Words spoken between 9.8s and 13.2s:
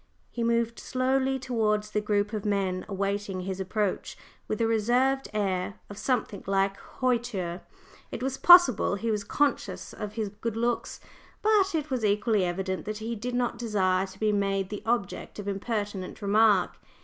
of his good looks, but it was equally evident that he